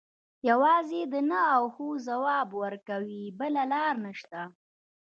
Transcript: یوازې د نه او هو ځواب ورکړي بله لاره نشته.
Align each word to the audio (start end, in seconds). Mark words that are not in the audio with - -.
یوازې 0.49 1.01
د 1.13 1.15
نه 1.29 1.39
او 1.55 1.63
هو 1.75 1.87
ځواب 2.07 2.47
ورکړي 2.61 3.23
بله 3.39 3.63
لاره 3.71 3.99
نشته. 4.05 4.41